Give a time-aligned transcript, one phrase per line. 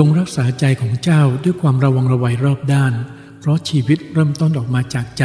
[0.00, 2.92] จงรักษาใจของเจ้าด้วยความระวังระวัยรอบด้าน
[3.40, 5.24] เพราะชีวิตเริ่มต้นออกมาจากใจ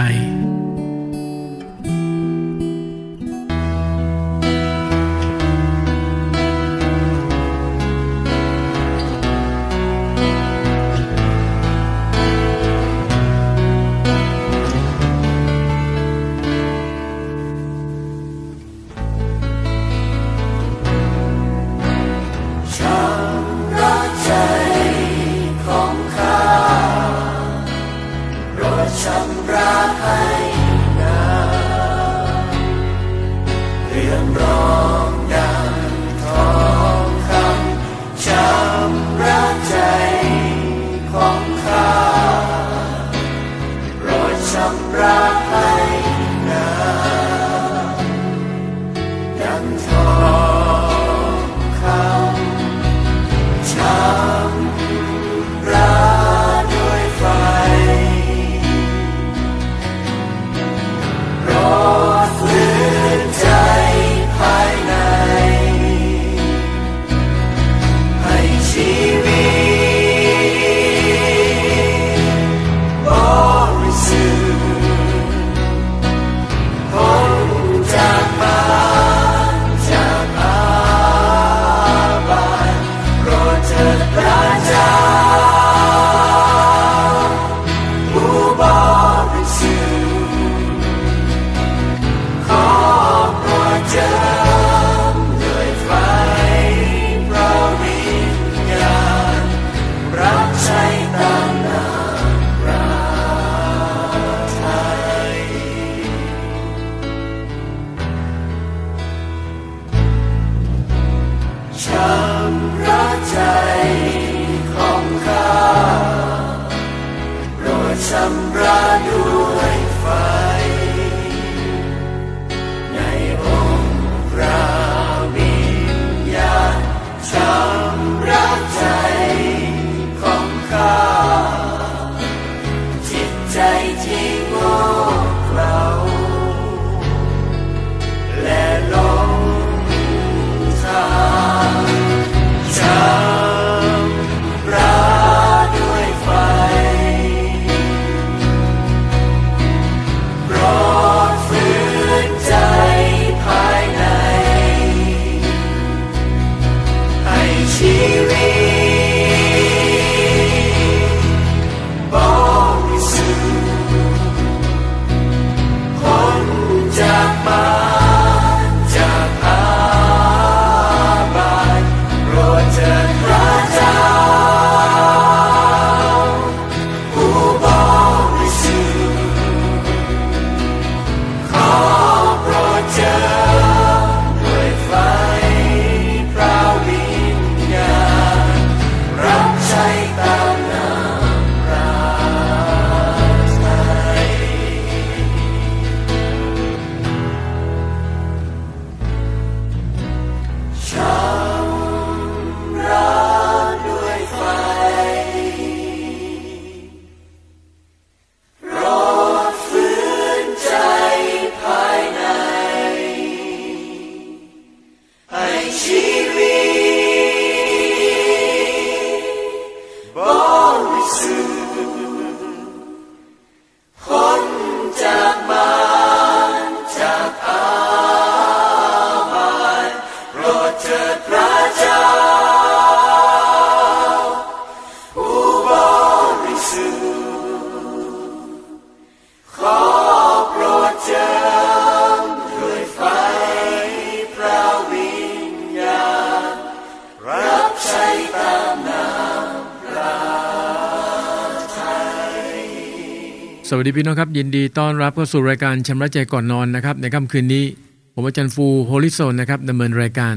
[253.77, 257.65] วัสดีพี่น้องครับ ยินดีต้อนรับเข้าสู่รายการชำระใจก่อนนอนนะครับ ในค่ำคืนนี้
[258.13, 260.35] ผมอาจารย์ฟูโฮลิโซนนะครับดำเนินรายการ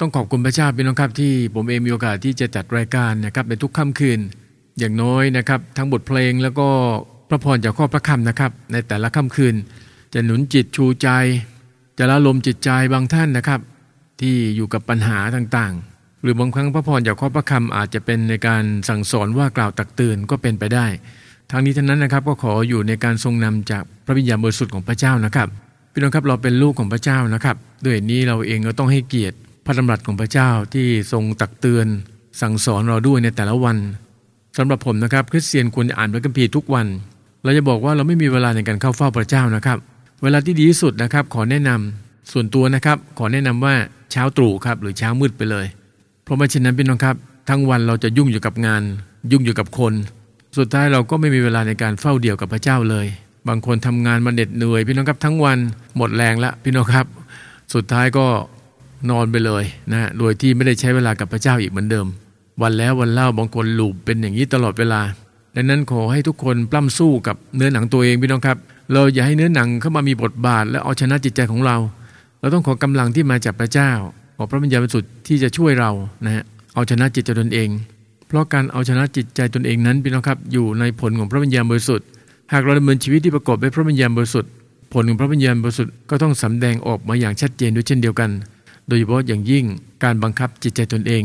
[0.00, 4.20] ต้องขอบคุณพระเจ้าพี่น้องครับที่ผมเองมีโอกาสที่จะจัดรายการนะครับในทุกค่ำคืน
[4.78, 6.68] อย่างน้อยนะครับ ทั้งบทเพลงแล้วก็
[7.28, 9.54] พระพรจากข้อพระคำนะครับ ในแต่ละค่ำคืน
[10.14, 11.08] จะหนุนจิตชูใจ
[11.98, 13.60] จะละลมจิตใจบางท่านนะครับ
[14.20, 20.86] ที่อยู่กับปัญหาต่างๆ หรือบางครั้งพระพรจากข้อพระคำอาจจะเป็นในการสั่งสอนว่ากล่าวตักเตือนก็เป็นไปได้
[21.50, 25.48] ทางนี้ทั้งนั้นนะครับก็ขออยู่ในการทรงนำจากพระวิญญาณบริสุทธิ์ของพระเจ้านะครับ
[25.92, 29.36] พี่น้องครับเราเป็นลูกของพระเจ้านะครับด้วยนี้เราเองก็ต้องให้เกียรติ
[29.66, 31.86] พระดำรัสของพระเจ้าที่ทรงตักเตือน
[32.40, 33.76] สั่งสอนเราด้วยในแต่ละวัน
[34.56, 36.86] สำหรับผมนะครับคริสเตียนควรอ่านพระคัมภีร์ทุกวัน
[37.44, 39.78] เราจะบอกว่าเราไม่มีเวลาในการเข้าเฝ้าพระเจ้านะครับ
[40.22, 43.74] เวลาที่ดีที่สุดนะครับขอแนะนำส่วนตัวนะครับ ขอแนะนำว่า
[44.12, 45.66] เช้าตรู่ครับหรือเช้ามืดไปเลย
[46.24, 47.16] เพราะไม่เช่นนั้นพี่น้องครับ
[47.48, 48.82] ทั้งวันเราจะยุ่งอยู่กับงาน
[49.30, 49.92] ยุ่งอยู่กับคน
[50.56, 53.06] สุดท้ายเราก็ไม่มีเวลาในการเฝ้าเดี่ยวกับพระเจ้าเลย
[53.48, 55.58] บางคนทำงานมาเด็ดเหนื่อย พี่น้องครับทั้งวัน
[55.96, 57.06] หมดแรงละพี่น้องครับ
[57.74, 58.26] สุดท้ายก็
[59.10, 62.06] นอนไปเลยนะโดยที่ไม่ได้ใช้เวลากับพระเจ้าอีกเหมือนเดิม
[62.62, 65.00] วันแล้ววันเล่าบางคนหลูบเป็นอย่างนี้ตลอดเวลา
[65.54, 68.58] ดังนั้นขอให้ทุกคนปล้ำสู้กับเนื้อหนังตัวเองพี่น้องครับ
[68.92, 71.76] เราอย่าให้เนื้อหนังเข้ามามีบทบาท และเอาชนะจิตใจของเรา
[72.40, 73.90] เราต้องขอกำลังที่มาจากพระเจ้า
[74.36, 75.90] ขอพระวิญญาณบริสุทธิ์ที่จะช่วยเรา
[76.24, 77.68] นะฮะเอาชนะจิตใจตนเอง
[78.34, 82.06] ราะการเอาชนะจิตใจตนเองนั้นพี่น้องครับอยู่ในผลของพระวิญญาณบริสุทธิ์
[82.52, 84.50] หากเราดำเนินชีวิตที่ประกอบด้วยพระวิญญาณบริสุทธิ์
[84.92, 88.30] ผลของพระวิญญาณบริสุทธิ์ก็ต้องสำแดงออกมาอย่างชัดเจนด้วยเช่นเดียวกัน
[88.88, 89.64] โดยเฉพาะอย่างยิ่ง
[90.04, 91.22] การบังคับจิตใจตนเอง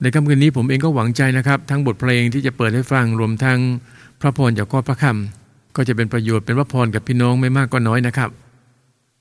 [0.00, 3.58] ในค่ำคืนนี้ผมเองก็หวังใจนะครับ ทั้งบทเพลงที่จะเปิดให้ฟังรวมทั้ง
[4.20, 8.30] พระพรจากข้อพระคำก็จะเป็นประโยชน์เป็นพระพรกับพี่น้องไม่มากก็น้อยนะครับ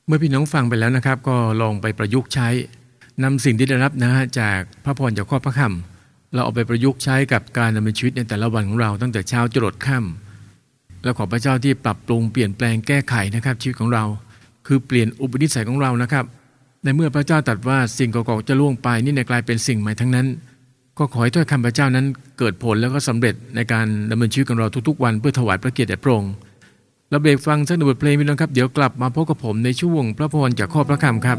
[0.06, 2.48] เมื่อพี่น้องฟังไปแล้วนะครับ ก็ลองไปประยุกต์ใช้
[3.24, 5.99] นำสิ่งที่ได้รับนะจากพระพรจากข้อพระคำ
[6.34, 14.04] เราเอาไปประยุกต์ใช้กับการดำเนินชีวิตในแต่ละวันของเรา ตั้งแต่เช้าจรดค่ำแล้วขอพระเจ้าที่ปรับปรุงเปลี่ยนแปลงแก้ไขนะครับ ชีวิตของเรา
[14.68, 16.26] คือเปลี่ยนอุปนิสัยของเรานะครับ
[16.84, 20.28] ในเมื่อพระเจ้าตรัสว่าสิ่งเก่าๆจะล่วงไปนี่ในกลายเป็นสิ่งใหม่ทั้งนั้น
[20.98, 22.06] ก็ขอให้ถ้อยคำพระเจ้านั้น
[22.40, 26.34] เกิดผลแล้วก็สำเร็จในการดำเนินชีวิตของเราทุกๆวันเพื่อถวายพระเกียรติแด่พระองค์
[27.10, 31.38] เราเบรกฟังสักหนึ่งบทเพลงพี่น้องครับเดี๋ยวกลับมาพบกับผมในช่วงพระพรจากข้อพระคำครับ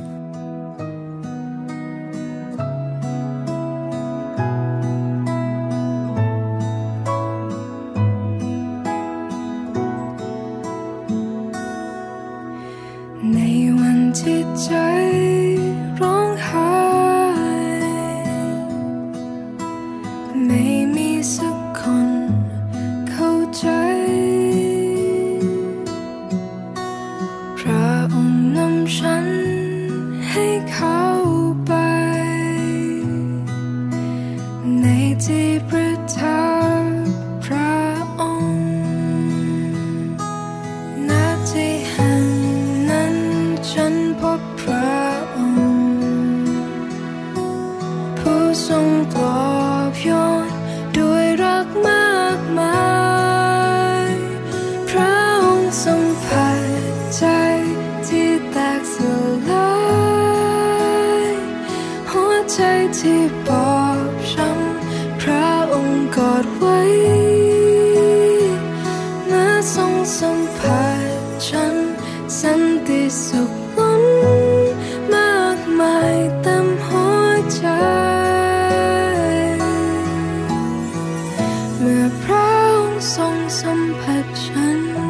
[81.99, 85.10] อพระองค์ทรงสัมผัสฉัน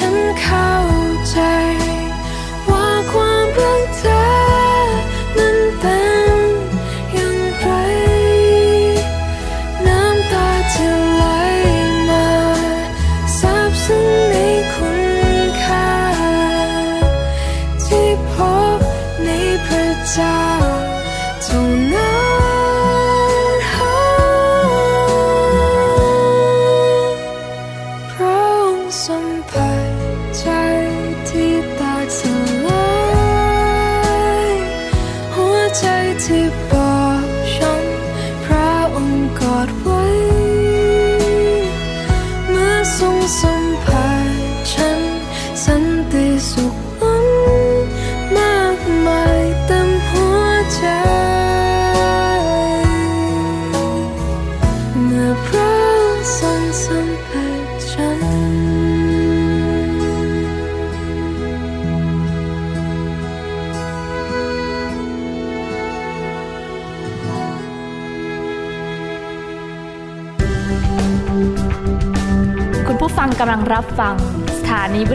[0.00, 0.71] ำใ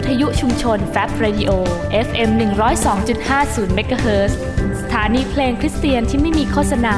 [0.06, 1.50] ิทยุชุมชนแฟบ Radio
[2.06, 2.30] FM
[3.02, 4.32] 102.50เมกะเฮิรต
[4.80, 6.96] สถานีเพลงคริสเตียนที่ไม่มีโฆษณา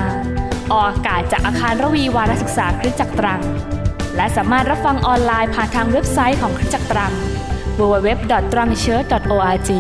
[0.72, 3.42] ออกอากาศจากอาคารระวีวารศึกษาคริสตจักรตรัง
[4.16, 7.12] และสามารถรับฟังออนไลน์ผ่านทางเว็บไซต์ของคริสตจักรตรัง
[7.78, 9.70] www.trangchurch.org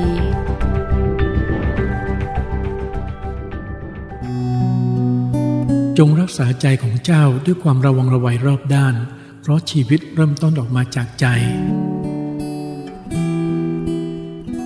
[5.98, 8.94] จงรักษาใจของเจ้าด้วยความระวังระไวรอบด้าน
[9.42, 11.26] เพราะชีวิตเริ่มต้นออกมาจากใจ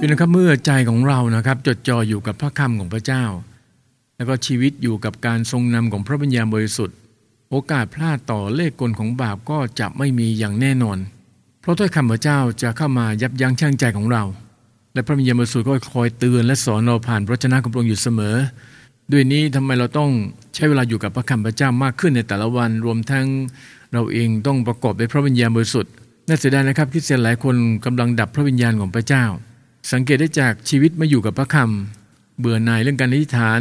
[0.04, 3.24] พี่น้องครับเมื่อใจของเรานะครับ จดจ่ออยู่กับพระคำของพระเจ้า
[4.16, 6.96] แล้วก็ชีวิตอยู่กับการทรงนำของพระวิญญาณบริสุทธิ์
[7.50, 10.98] โอกาสพลาดต่อเลขกลของบาปก็จะไม่มีอย่างแน่นอน
[11.60, 14.22] เพราะถ้อยคำพระเจ้าจะเข้ามายับยั้งชั่งใจของเรา
[14.94, 18.36] และพระวิญญาณบริสุทธิ์ก็คอยเตือนและสอนเราผ่านพระชนะของพระองค์อยู่เสมอ
[19.12, 20.10] ด้วยนี้ทำไมเราต้อง
[20.54, 23.26] ใช้เวลาอยู่กับพระคำพระเจ้ามากขึ้นในแต่ละวันรวมทั้ง
[23.92, 25.92] เราเองต้องประกอบด้วยพระวิญญาณบริสุทธิ์
[26.28, 29.26] น่าเสียดายนะครับคริสเตียนหลายคนกำลังดับพระวิญญาณของพระเจ้า
[29.92, 33.60] สังเกตได้จากชีวิตมาอยู่กับพระคำเบื่อหน่ายเรื่องการอธิษฐาน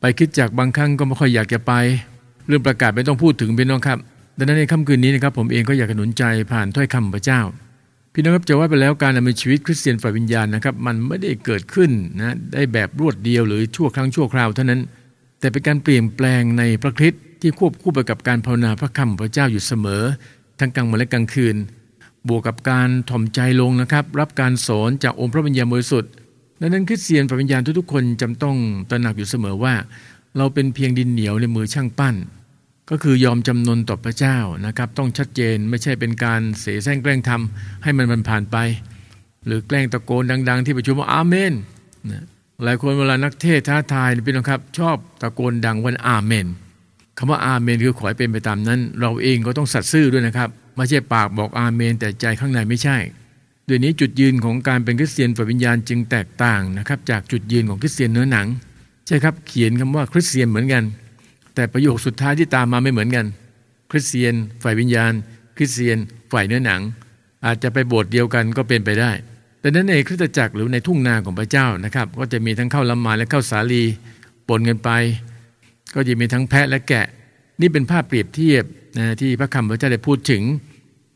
[0.00, 1.72] ไปคิดจากบางครั้งก็ไม่ค่อยอยากจะไป
[2.46, 3.98] เรื่องประกาศไม่ต้องพูดถึงพี่น้องครับ
[4.38, 7.40] ดังนั้นในค่ำคืนนี้นะครับผมเองก็อยากจะหนุนใจผ่านถ้อยคำพระเจ้า
[8.14, 14.80] พี่น้องครับจะว่าไปแล้วการดำเนินชีวิตคริสเตียนฝ่ายวิญญาณนะครับมันไม่ได้เกิดขึ้นนะได้แบบรวดเดียวหรือชั่วครั้งชั่วคราวเท่านั้น
[15.40, 20.02] แต่เป็นการเปลี่ยนแปลงในพระคริสต์ที่ควบคู่ไปกับการภาวนาพระคำพระเจ้าอยู่เสมอ
[20.58, 21.56] ทั้งกลางวันและกลางคืน
[22.28, 26.10] บวกกับการถ่อมใจลงนะครับ รับการสอนจากองค์พระวิญญาณบริสุทธิ์
[26.60, 28.56] ดังนั้นคริสเตียนฝ่ายวิญญาณทุกๆคนจำต้อง
[28.90, 29.74] ตระหนักอยู่เสมอว่า
[30.36, 32.14] เราเป็นเพียงดินเหนียวในมือช่างปั้น
[32.90, 38.56] ก็คือยอมจำนนต่อพระเจ้านะครับ ต้องชัดเจนไม่ใช่เป็นการเสแสร้งแกล้งทำให้มันมันผ่านไป
[39.46, 41.52] หรือแกล้งตะโกนดัง ๆ ที่ประชุมว่าอาเมน
[42.10, 42.24] นะ
[42.64, 46.46] หลายคนเวลานักเทศท้าทายพี่น้องครับ ชอบตะโกนดังว่าอาเมน
[47.18, 52.96] คำว่าอาเมนคือขอให้เป็นไปตามนั้น เราเองก็ต้องสัตย์ซื่อด้วยนะครับ ไม่ใช่ปากบอกอาเมน แต่ใจข้างในไม่ใช่
[53.68, 58.46] ด้วยนี้จุดยืนของการเป็นคริสเตียนฝ่ายวิญญาณจึงแตกต่างนะครับ จากจุดยืนของคริสเตียนเนื้อหนัง
[59.06, 60.84] ใช่ครับเขียนคำว่าคริสเตียนเหมือนกัน
[61.54, 63.26] แต่ประโยคสุดท้ายที่ตามมาไม่เหมือนกัน
[63.90, 65.12] คริสเตียนฝ่ายวิญญาณ
[65.56, 65.98] คริสเตียน
[66.32, 66.80] ฝ่ายเนื้อหนัง
[67.46, 69.12] อาจจะไปโบสถ์เดียวกันก็เป็นไปได้
[69.62, 73.82] ดังนั้นในคริสตจักรหรือในทุ่งนาของพระเจ้านะครับ ก็จะมีทั้งข้าวลำมาและข้าวสาลี
[74.48, 74.90] ปนกันไป
[75.94, 77.06] ก็จะมีทั้งแพะและแกะ
[77.60, 78.64] นี่เป็นภาพเปรียบเทียบ
[78.98, 80.42] นะที่พระคำพระเจ้าได้พูดถึง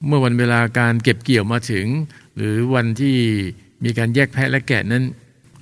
[0.07, 1.87] เมื่อวันเวลาการเก็บเกี่ยวมาถึง
[2.37, 3.17] หรือวันที่
[3.85, 5.05] มีการแยกแพะและแกะนั้น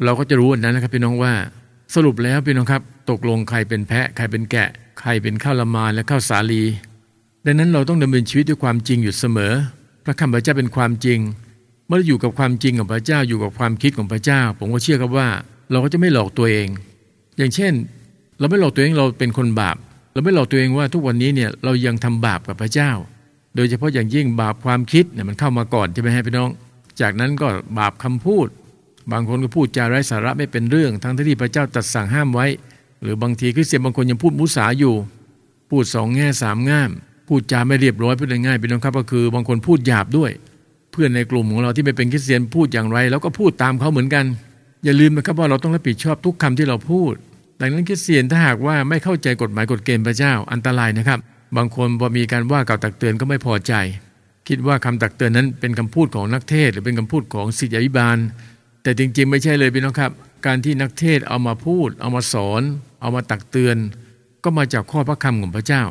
[0.04, 1.35] เราก็จะรู้วันนั้นนะครับพี่น้องว่า
[1.94, 4.68] สรุปแล้วพี่น้องครับ ตกลงใครเป็นแพะ ใครเป็นแกะ
[5.00, 6.62] ใครเป็นข้าวละมานและข้าวสาลี
[7.47, 9.52] ดังนั้นเราต้องดำเนินชีวิตด้วยความจริงอยู่เสมอ
[10.04, 11.18] พระคำพระเจ้าเป็นความจริง
[11.88, 15.28] เมื่ออยู่กับความจริงของพระเจ้าอยู่กับความคิดของพระเจ้า ผมก็เชื่อครับว่า
[15.71, 16.68] เราก็จะไม่หลอกตัวเอง
[17.37, 17.73] อย่างเช่น
[18.38, 19.76] เราไม่หลอกตัวเองเราเป็นคนบาป
[20.14, 22.90] เราไม่หลอกตัวเองว่าทุกวันนี้เนี่ยเรายังทำบาปกับพระเจ้า
[23.56, 26.50] โดยเฉพาะอย่างยิ่งบาปความคิดเนี่ยมันเข้ามาก่อนใช่ไหมฮะพี่น้อง
[27.00, 27.47] จากนั้นก็
[27.78, 28.49] บาปคำพูด
[29.12, 32.47] บางคนก็พูดจาไร้สาระไม่เป็นเรื่อง ทั้งที่พระเจ้าตรัสสั่งห้ามไว้
[33.02, 34.94] หรือบางทีคริสเตียนบางคนยังพูดมุสาอยู่
[35.71, 36.90] พูดสองแง่สามง่าม
[37.28, 40.30] พูดจาไม่เรียบร้อยพูดง่ายๆพี่น้องครับก็คือบางคนพูดหยาบด้วย
[40.92, 44.25] เพื่อนในกลุ่มของเราที่ไม่เป็นคริสเตียนพูดอย่างไรเราก็พูดตามเขาเหมือนกัน
[44.85, 47.14] อย่าลืมนะครับว่าเราต้องรับผิดชอบทุกคำที่เราพูด
[47.61, 51.18] ดังนั้นคริสเตียนถ้าหากว่าไม่เข้าใจกฎหมายกฎเกณฑ์พระเจ้าอันตรายนะครับ
[51.56, 53.73] บางคนพอมีการว่ากล่าวตักเตือนก็ไม่พอใจ
[54.49, 58.18] คิดว่าคำตักเตือนนั้นเป็นคำพูดของนักเทศหรือเป็นคำพูดของศิษยาภิบาล
[58.82, 60.12] แต่จริงๆ ไม่ใช่เลยพี่น้องครับ
[60.46, 62.62] การที่นักเทศเอามาพูด เอามาสอน
[63.00, 63.76] เอามาตักเตือน
[64.44, 65.82] ก็มาจากข้อพระคำของพระเจ้า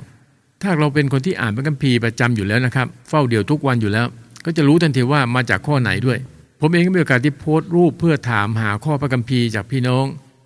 [0.61, 4.07] ถ้าเราเป็นคนที่อ่านพระคัมภีร์ประจำอยู่แล้วนะครับ เฝ้าเดี่ยวทุกวันอยู่แล้ว
[4.45, 6.17] ก็จะรู้ทันทีว่ามาจากข้อไหนด้วย
[6.61, 10.05] ผมเองก็มีโอกาสที่โพสต์รูปเพื่อถามหาข้อพระคัมภีร์จากพี่น้อง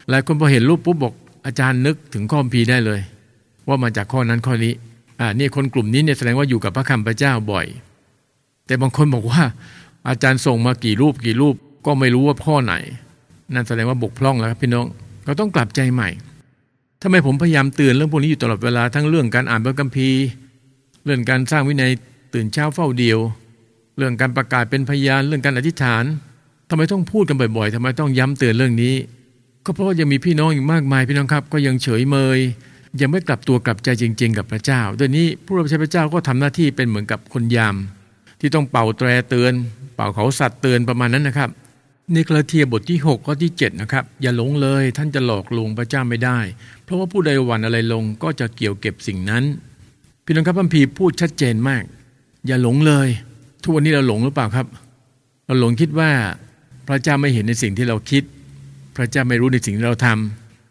[0.09, 1.13] หลายคนพอเห็นรูปปุ๊บบอก
[1.45, 3.01] อาจารย์นึกถึงข้อมภีได้เลย
[3.67, 4.73] ว่ามาจากข้อนั้นข้อนี้
[5.19, 7.65] อ่านี่คนกลุ่มนี้เนี่ยแสดงว่าอยู่กับพระคำพระเจ้าบ่อย
[8.65, 9.41] แต่บางคนบอกว่า
[10.09, 12.73] อาจารย์ส่งมากี่รูปกี่รูปก็ไม่รู้ว่าข้อไหน
[13.53, 14.85] นั่นแสดงว่าบกพร่องแล้วครับพี่น้อง
[15.25, 16.09] เราต้องกลับใจใหม่
[17.01, 20.21] ทำไมผมพยายามเตือนเรื่องพวกนี้อยู่ตลอดเวลาทั้งเรื่องการอ่านพระคัมภีร์
[21.05, 21.91] เรื่องการสร้างวินัย
[22.33, 23.19] ตื่นเช้าเฝ้าเดียว
[23.97, 26.03] เรื่องการประกาศเป็นพยานเรื่องการอธิษฐาน
[26.69, 28.93] ทำไมต้องพูดกันบ่อยๆทำไมต้องย้ำเตือนเรื่องนี้
[29.67, 32.39] ก็เพราะว่ายังมีพี่น้องอีกมากมายพี่น้องครับ ก็ยังเฉยเมย
[33.01, 37.75] ยังไม่กลับตัวกลับใจจริง ๆ กับพระเจ้าด้วยนี้ผู้รับใช้พระเจ้าก็ทำหน้าที่เป็นเหมือนกับคนยาม
[38.39, 39.53] ที่ต้องเป่าแตรเตือน
[39.95, 41.49] เป่าเขาสัตว์เตือนประมาณนั้นนะครับ
[42.13, 46.39] ในกลาเทียบทที่6ข้อที่7นะครับอย่าหลงเลยท่านจะหลอกลวงพระเจ้าไม่ได้
[46.83, 49.43] เพราะว่าผู้ใดหวันอะไรลงก็จะเกี่ยวเก็บสิ่งนั้น
[50.23, 51.83] พี่น้องครับพัมพีพูดชัดเจนมาก
[52.47, 53.07] อย่าหลงเลย
[53.61, 54.67] ทุกวันนี้เราหลงหรือเปล่าครับ
[55.45, 56.11] เราหลงคิดว่า
[56.87, 58.23] พระเจ้าไม่เห็นในสิ่งที่เราคิด
[58.97, 60.07] พระเจ้าไม่รู้ในสิ่งที่เราท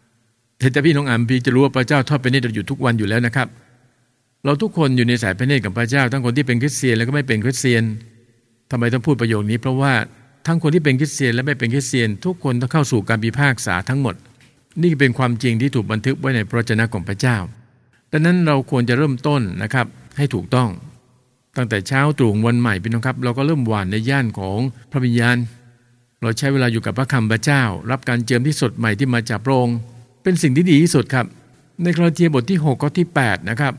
[0.03, 3.47] ำแต่พี่น้องอามพีจะรู้ว่าพระเจ้าทอดเป็นเนตรเราอยู่ทุกวันอยู่แล้วนะครับ
[4.45, 7.83] เราทุกคนอยู่ในสายพระเนตรกับพระเจ้า ทั้งคนที่เป็นคริสเตียนและก็ไม่เป็นคริสเตียน
[8.71, 9.93] ทำไมต้องพูดประโยคนี้ เพราะว่า
[10.47, 14.15] ทั้งคนที่เป็นคริสเตียนและไม่เป็นคริสเตียน ทุกคนต้องเข้าสู่การพิพากษาทั้งหมด
[14.83, 17.37] นี่เป็นความจริงที่ถูกบันทึกไว้ในพระเจ้าของพระเจ้า
[18.11, 19.85] ดังนั้นเราควรจะเริ่มต้นนะครับ
[20.17, 20.69] ให้ถูกต้อง
[21.57, 24.59] ตั้งแต่เช้าตรู่วันใหม่พี่น้องครับ เราก็เริ่มหวานในย่านของ
[24.91, 25.37] พระวิญญาณ
[26.21, 29.77] เราใช้เวลาอยู่กับพระคำพระเจ้า รับการเจิมที่สดใหม่ที่มาจากพระองค์
[30.23, 31.25] เป็นสิ่งที่ดีที่สุดครับ
[31.83, 33.73] ในคราเทียบทที่6ข้อที่8นะครับ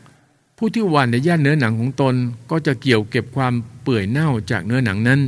[0.59, 2.15] ผู้ที่หวานในย่านเนื้อหนังของตน
[2.51, 3.53] ก็จะเกี่ยวเก็บความ
[3.83, 5.21] เปื่อยเน่าจากเนื้อหนังนั้น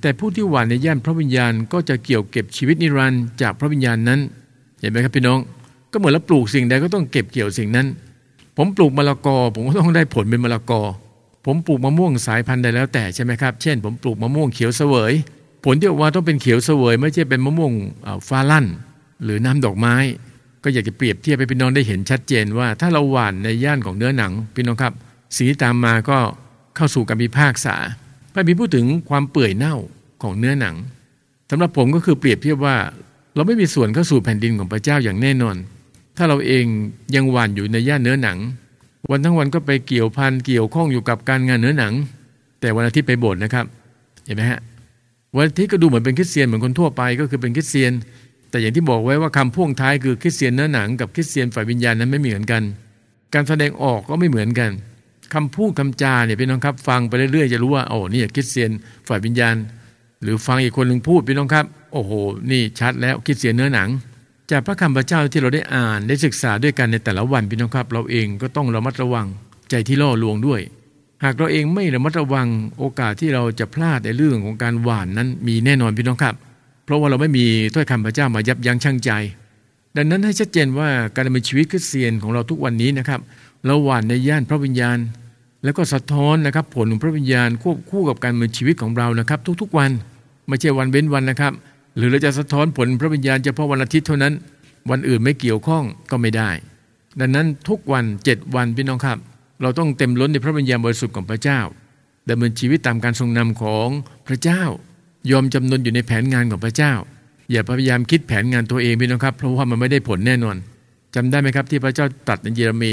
[0.00, 4.20] แต่ผู้ที่หวานในย่านพระวิญญาณก็จะเกี่ยวเก็บชีวิตนิรันดร์จากพระวิญญาณนั้น
[4.80, 5.38] เห็นไหมครับพี่น้อง
[5.92, 7.86] ก็เหมือนเราปลูกสิ่งใดก็ต้องเก็บเกี่ยวสิ่งนั้น
[8.56, 10.82] ผมปลูกมะละกอ ผมก็ต้องได้ผลเป็นมะละกอ
[11.44, 15.12] ผมปลูกมะม่วงสายพันธุ์ใดแล้วแต่ใช่ไหมครับ เช่น ผมปลูกมะม่วงเขียวเสวย
[15.64, 17.72] ผลที่ออกมาต้องเป็นเขียวเสวย ไม่ใช่เป็นมะม่วง
[18.28, 18.66] ฟ้าลั่น
[19.24, 19.94] หรือน้ำดอกไม้
[20.64, 24.92] ก็อยากจะเปรียบเทียบให้พี่น้องได้เห็นชัดเจนว่า ถ้าเราหว่านในย่านของเนื้อหนังพี่น้องครับ
[25.36, 26.18] สีตามมาก็
[26.76, 27.76] เข้าสู่การพิพากษา
[28.32, 29.76] พระบิพูดถึงความเปื่อยเน่า
[30.22, 30.76] ของเนื้อหนัง
[31.50, 32.76] สำหรับผมก็คือเปรียบเทียบว่า
[33.34, 35.56] เราไม่มีส่วนเข้าสู่แผ่นดินของพระเจ้าอย่างแน่นอน
[36.16, 36.64] ถ้าเราเอง
[37.14, 38.38] ยังหวานอยู่ในย่านเนื้อหนัง
[39.10, 41.92] วันทั้งวันก็ไปเกี่ยวพันเกี่ยวข้องอยู่กับการงานเนื้อหนัง
[42.60, 43.64] แต่วันอาทิตย์ไปโบสถ์นะครับ
[44.26, 44.60] เห็นไหมฮะ
[45.36, 47.92] วันทิตย์ก็ดูเหมือนเป็นคริสเตียนเหมือนคนทั่วไปก็คือเป็นคริสเตียน
[48.50, 52.62] แต่อย่างที่บอกไว้ว่าคำพ่วงท้ายคือคริสเตียนเนื้อหนังกับคริสเตียนฝ่ายวิญญาณนั้นไม่เหมือนกัน
[53.34, 54.70] การแสดงออกก็ไม่เหมือนกัน
[55.34, 58.70] คำพูดคำจาเนี่ยพี่น้องครับ ฟังไปเรื่อยๆจะรู้ว่าโอ้นี่คริสเตียน
[59.08, 59.56] ฝ่ายวิญญาณ
[60.22, 62.12] หรือฟังอีกคนหนึ่งพูดพี่น้องครับ โอ้โห
[62.50, 63.88] นี่ชัดแล้วคิดเสียนเนื้อหนัง
[64.50, 69.26] จากพระคำพระเจ้าที่เราได้อ่านได้ศึกษาด้วยกันในแต่ละวันพี่น้องครับ เราเองก็ต้องระมัดระวัง
[69.70, 70.60] ใจที่ล่อลวงด้วย
[71.24, 76.34] หากเราเองไม่ระมัดระวังโอกาสที่เราจะพลาดในเรื่องของการหวานนั้นมีแน่นอนพี่น้องครับ
[76.84, 79.10] เพราะว่าเราไม่มีถ้อยคำพระเจ้ามายับยั้งชั่งใจ
[79.96, 83.20] ดังนั้นให้ชัดเจนว่าการดำเนินชีวิตคริสเตียนของเราทุกวันนี้นะครับ
[83.66, 84.98] เราหวานในย่านพระวิญญาณ
[85.64, 89.90] แล้วก็สะท้อนนะครับผลของพระวิญญาณควบคู่กับการดำเนินชีวิตของเรานะครับ ทุกๆวัน
[90.48, 91.52] ไม่ใช่วันเว้นวันนะครับ
[91.96, 94.32] หรือเราจะสะท้อนผลพระวิญญาณเฉพาะวันอาทิตย์เท่านั้น
[94.90, 96.50] วันอื่นไม่เกี่ยวข้องก็ไม่ได้
[97.20, 99.18] ดังนั้นทุกวันเจ็ดวันพี่น้องครับ
[99.62, 101.60] เราต้องเต็มล้นในพระวิญญาณบริสุทธิ์ของพระเจ้า
[102.30, 103.88] ดำเนินชีวิตตามการทรงนำของ
[104.26, 104.62] พระเจ้า
[105.30, 106.92] ยอมจำนนอยู่ในแผนงานของพระเจ้า
[107.50, 110.56] อย่าพยายามคิดแผนงานตัวเองพี่น้องครับ เพราะว่ามันไม่ได้ผลแน่นอน
[111.14, 112.92] จำได้ไหมครับที่พระเจ้าตรัสในเยเรมี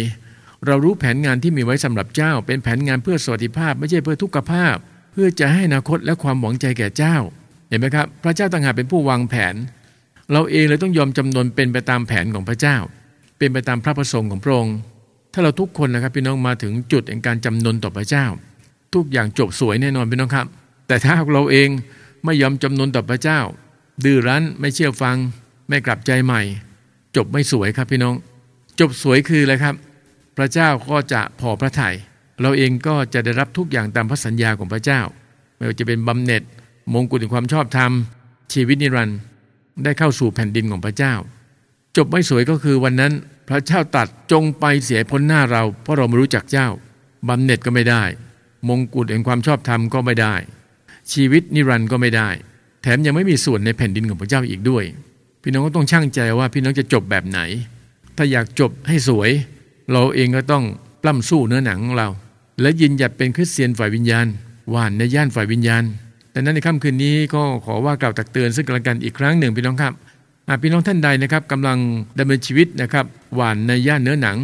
[0.65, 4.75] เรารู้แผนงานที่มีไว้สำหรับเจ้า เป็นแผนงานเพื่อสวัสดิภาพ ไม่ใช่เพื่อทุกขภาพ
[5.11, 7.15] เพื่อจะให้อนาคตและความหวังใจแก่เจ้า
[7.69, 9.55] เห็นไหมครับ พระเจ้าต่างหากเป็นผู้วางแผน
[10.31, 12.77] เราเองเลยต้องยอมจำนนเป็นไปตามแผนของพระเจ้า
[13.37, 18.25] เป็นไปตามพระประสงค์ของพระองค์าเราทุกคนนะครับพี่น้องมาถึงจุดแห่งการจำนนต่อพระเจ้า
[18.93, 20.47] ทุกอย่างจบสวยแน่นอนพี่น้องครับ
[20.87, 21.69] แต่ถ้าเราเอง
[22.25, 23.39] ไม่ยอมจำนนต่อพระเจ้า
[24.03, 25.17] ดื้อรั้นไม่เชื่อฟัง
[25.69, 26.41] ไม่กลับใจใหม่
[27.15, 28.15] จบไม่สวยครับพี่น้อง
[28.79, 29.75] จบสวยคืออะไรครับ
[30.37, 31.95] พระเจ้าก็จะพอพระทยัย
[32.41, 35.01] เราเองก็จะได้รับทุกอย่างตามพระสัญญาของพระเจ้า
[35.57, 36.43] ไม่ว่าจะเป็นบำเหน็จ
[36.93, 37.91] มงกุฎแห่งความชอบธรรม
[38.53, 39.19] ชีวิตนิรันดร์
[39.83, 41.13] ได้เข้าสู่แผ่นดินของพระเจ้า
[41.97, 43.13] จบไม่สวยก็คือวันนั้น
[43.49, 46.67] พระเจ้าตัดจงไปเสียพ้นหน้าเรา เพราะเราไม่รู้จักเจ้า
[47.27, 48.03] บำเหน็จก็ไม่ได้
[48.69, 50.35] มงกุฎแห่งความชอบธรรมก็ไม่ได้
[51.11, 52.29] ชีวิตนิรันดร์ก็ไม่ได้
[52.81, 54.83] แถมยังไม่มีส่วนในแผ่นดินของพระเจ้าอีกด้วย
[55.41, 57.39] พี่น้องก็ต้องช่างใจว่าพี่น้องจะจบแบบไหน
[58.17, 59.29] ถ้าอยากจบให้สวย
[59.91, 60.63] เราเองก็ต้อง
[61.01, 62.09] ปล้ำสู้เนื้อหนังของเรา
[62.61, 64.27] และยินหยัดเป็นคริสเตียนฝ่ายวิญญาณ
[64.69, 65.83] หวานในย่านฝ่ายวิญญาณ
[66.33, 69.93] ดังนั้นในค่ำคืนนี้ก็ขอว่ากล่าวตักเตือนซึ่งกันและกันอีกครั้งหนึ่งพี่น้องครับ
[70.51, 71.77] หากพี่น้องท่านใดนะครับกำลัง
[72.19, 74.37] ดำเนินชีวิตนะครับหวานในย่านเนื้อหนัง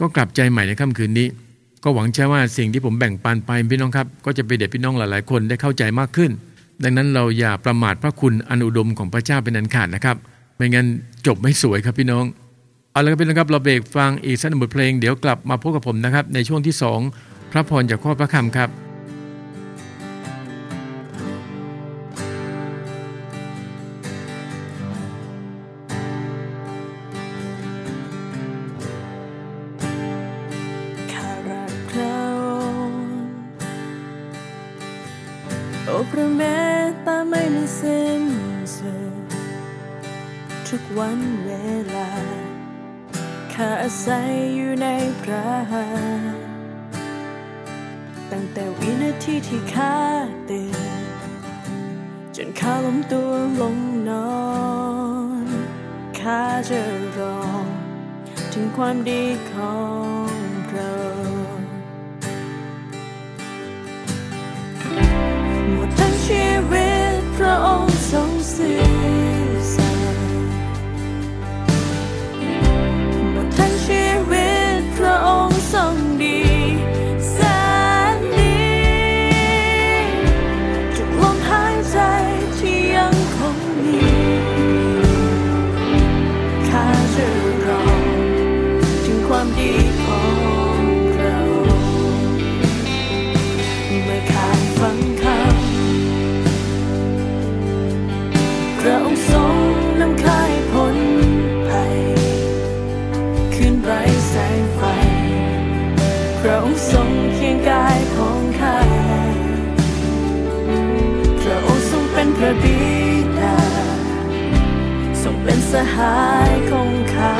[0.00, 1.28] ก็กลับใจใหม่ในค่ำคืนนี้
[1.84, 6.30] ก็หวังเชื่อว่าสิ่งที่ผมแบ่งปันไปพี่น้องครับก็จะไปเด็ดพี่น้องหลายๆ คนได้เข้าใจมากขึ้น
[6.82, 10.16] ดังนั้นเราอย่าประมาทพระคุณอนุดมของพระเจ้าเป็นอันขาดนะครับ
[10.56, 10.86] ไม่งั้น
[11.26, 12.24] จบไม่สวยครับพี่น้อง
[12.92, 16.74] เอาละครับพี่น้องครับเราเบรกฟังอีกสักหนึ่งบทเพลงเดี๋ยวกลับมาพบกับผมนะครับในช่วงที่
[17.12, 18.70] 2 พระพรจากข้อพระคำครับ
[52.88, 54.36] ล้มตัวลงนอ
[55.44, 55.46] น
[56.18, 56.80] ข้าจะ
[57.18, 57.40] รอ
[58.52, 59.78] ถึงความดีขอ
[60.28, 60.30] ง
[60.70, 60.94] เรา
[65.72, 68.80] หมดทั้งชีวิตพระองค์ทรงสิ้
[69.34, 69.35] น
[115.72, 116.18] สหา
[116.50, 117.34] ยคงข้า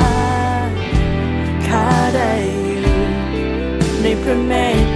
[1.68, 2.32] ข้าได้
[2.64, 2.98] อยู่
[4.02, 4.52] ในพระเม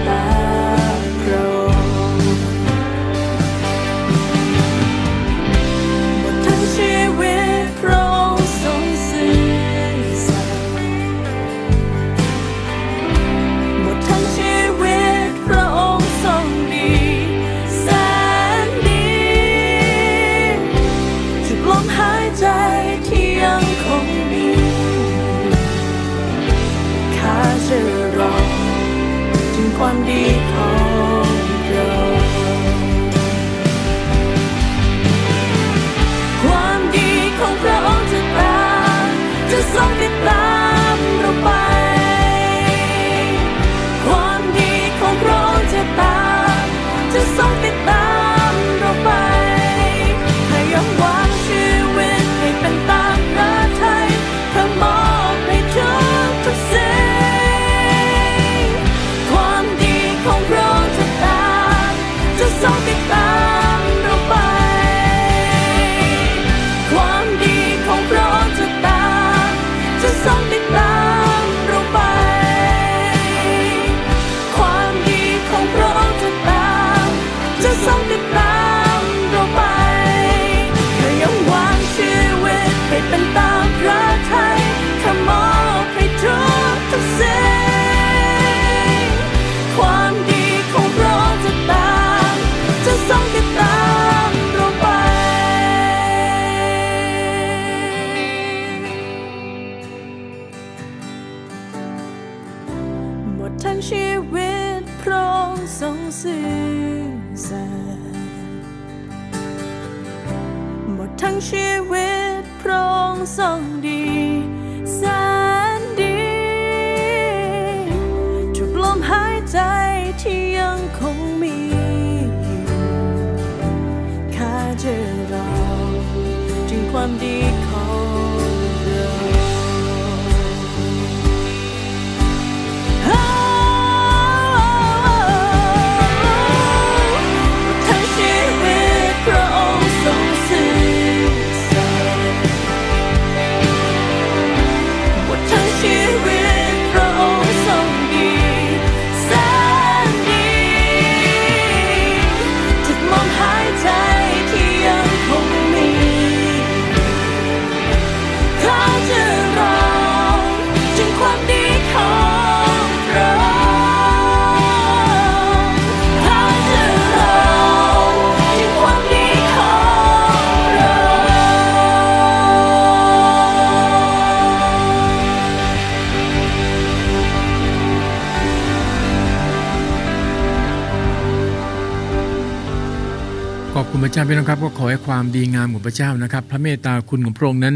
[184.15, 187.75] จารย์พี่น้องครับก็ขอให้ความดีงามของพระเจ้านะครับ พระเมตตาคุณของพระองค์นั้น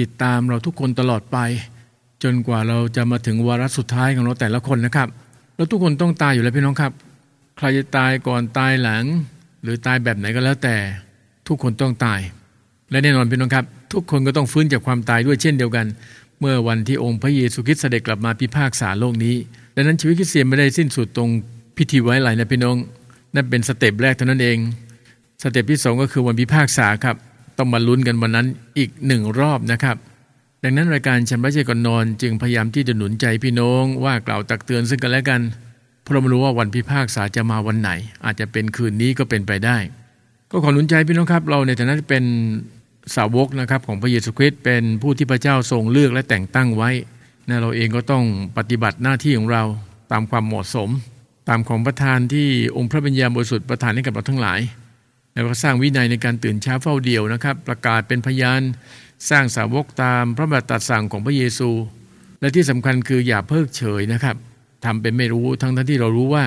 [0.00, 1.38] ติดตามเราทุกคนตลอดไป
[2.22, 5.08] จนกว่าเราจะมาถึงวาระสุดท้ายของเราแต่ละคนนะครับ
[5.56, 6.92] เราทุกคนต้องตายอยู่แล้วพี่น้องครับ
[7.56, 9.04] ใครจะตายก่อนตายหลัง
[9.62, 10.76] หรือตายแบบไหนก็แล้วแต่
[11.48, 12.20] ทุกคนต้องตาย
[12.90, 15.86] และแน่นอนพี่น้องครับ ทุกคนก็ต้องฟื้นจากความตายด้วยเช่นเดียวกัน
[16.40, 19.34] เมื่อวันที่องค์พระเยซูคริสต์เสด็จกลับมาพิพากษาโลกนี้
[19.74, 21.28] ดังนั้นชีวิตคริสเตียนไม่ได้สิ้นสุดตรง
[21.76, 22.76] พิธีไว้อาลัยนะพี่น้อง
[23.34, 24.58] นั่นเป็น step แรกเท่านั้นเอง
[25.44, 27.16] step ที่สองก็คือวันพิพากษาครับ
[27.58, 28.46] ต้องมาลุ้นกันวันนั้น
[28.78, 29.96] อีกหนึ่งรอบนะครับ
[30.64, 35.40] ดังนั้นรายการชำระใจก่อนนอน จึงพยายามที่จะหนุนใจพี่น้องว่ากล่าวตักเตือนซึ่งกันและกัน
[36.02, 37.90] เพราะไม่รู้ว่าวันพิพากษาจะมาวันไหน
[38.24, 39.76] อาจจะเป็นคืนนี้ก็เป็นไปได้
[40.50, 42.24] ก็ขอหนุนใจพี่น้องครับ เราในฐานะที่เป็น
[43.16, 46.90] สาวกนะครับของพระเยซูคริสต์เป็นผู้ที่พระเจ้าทรงเลือกและแต่งตั้งไว้
[47.48, 48.24] นะเราเองก็ต้อง
[48.58, 49.62] ปฏิบัติหน้าที่ของเรา
[50.12, 50.90] ตามความเหมาะสม
[51.48, 54.60] ตามของประธานที่องค์พระบัญญาบริสุทธิ์ประทานให้กับเราทั้งหลาย
[55.34, 58.62] แล้วก็สร้างวินัยในการตื่นเช้าเฝ้าเดียวนะครับ ประกาศเป็นพยาน
[59.30, 61.70] สร้างสาวกตามพระบัญญัติสั่งของพระเยซู
[62.40, 64.36] และที่สำคัญคืออย่าเพิกเฉยนะครับ
[64.84, 66.44] ทำเป็นไม่รู้ทั้งทั้งที่เรารู้ว่า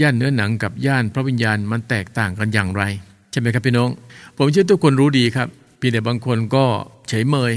[0.00, 2.82] ย่านเนื้อหนังกับย่านพระวิญญาณมันแตกต่างกันอย่างไร
[3.30, 3.90] ใช่ไหมครับพี่น้อง
[4.36, 6.64] ผมเชื่อทุกคนรู้ดีครับเพียงแต่บางคนก็
[7.08, 7.52] เฉยเมย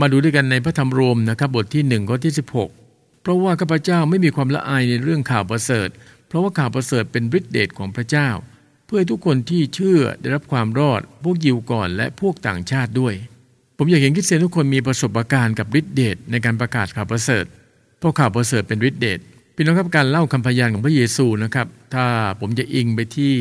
[0.00, 2.34] มาดูด้วยกันในพระธรรมโรมนะครับบทที่1ข้อที่
[2.76, 5.88] 16 เพราะว่าข้าพเจ้าไม่มีความละอายในเรื่องข่าวประเสริฐ
[6.28, 8.28] เพราะว่าข่าวประเสริฐเป็นฤทธิเดชของพระเจ้า
[8.86, 13.14] เพื่อให้ทุกคนที่เชื่อได้รับความรอด พวกยิวก่อนและพวกต่างชาติด้วย
[13.78, 17.44] ผมอยากเห็นคริสเตียนทุกคนมีประสบการณ์กับฤทธิเดชในการประกาศข่าวประเสริฐ
[17.98, 19.18] เพราะข่าวประเสริฐเป็นฤทธิเดช
[19.54, 22.06] พี่น้องครับการเล่าคำพยานของพระเยซูนะครับถ้า
[22.40, 23.32] ผมจะอิงไปที่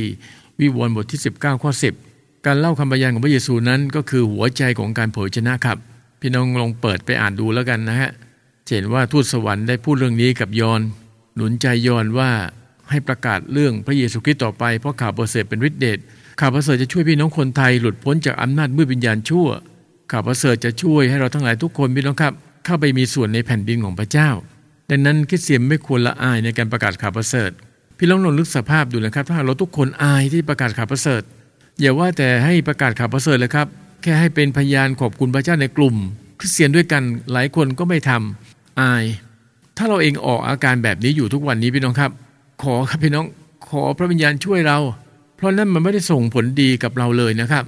[0.60, 1.71] วิวรณ์บทที่ 19 ข้อ
[2.08, 5.77] 10 การเล่าคำพยานของพระเยซูนั้น ก็คือหัวใจของการเผยชนะครับ
[6.21, 8.12] พี่น้องลองเปิดไปอ่านดูแล้วกันนะฮะ
[8.67, 10.81] เห็นว่าทูตสวรรค์ได้พูดเรื่องนี้กับยอน
[11.36, 12.31] หนุนใจยอนว่า
[12.89, 16.00] ให้ประกาศเรื่องพระเยซูคริสต์ต่อไป เพราะข่าวประเสริฐเป็นฤทธิเดช
[16.39, 19.48] ข่าวประเสริฐจะช่วยพี่น้องคนไทยหลุดพ้นจากอำนาจมืดวิญญาณชั่ว
[20.12, 22.34] ข่าวประเสริฐจะช่วยให้เราทั้งหลายทุกคนพี่น้องครับ
[22.65, 24.30] เข้าไปมีส่วนในแผ่นดินของพระเจ้า
[24.89, 27.52] ดังนั้นคริสเตียนไม่ควรละอายในการประกาศข่าวประเสริฐ
[27.98, 31.21] พี่ลองลองนึกสภาพดูนะครับ ถ้าเราทุกคนอายที่ประกาศข่าวประเสริฐ
[31.80, 33.67] อย่าว่าแต่ให้ประกาศข่าวประเสริฐเลยครับ
[34.02, 35.95] แค่ให้เป็นพยานขอบคุณพระเจ้าในกลุ่ม
[36.39, 39.04] คริสเตียนด้วยกันหลายคนก็ไม่ทำอาย
[39.78, 42.12] ถ้าเราเองออกอาการแบบนี้อยู่ทุกวันนี้พี่น้องครับ
[42.63, 43.26] ขอครับพี่น้อง
[43.70, 44.78] ขอพระวิญญาณช่วยเรา
[45.36, 47.63] เพราะนั่นมันไม่ได้ส่งผลดีกับเราเลยนะครับ